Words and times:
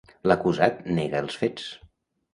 L'acusat 0.29 0.81
nega 1.01 1.23
els 1.27 1.39
fets. 1.43 1.69